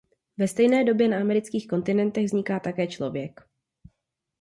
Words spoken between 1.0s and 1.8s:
na amerických